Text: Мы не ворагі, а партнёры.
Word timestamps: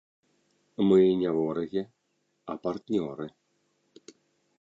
Мы 0.87 0.95
не 1.19 1.29
ворагі, 1.39 1.83
а 2.53 2.57
партнёры. 2.65 3.25